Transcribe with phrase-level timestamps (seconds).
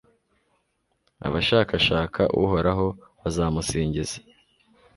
[1.27, 2.87] abashakashaka uhoraho
[3.21, 4.17] bazamusingiza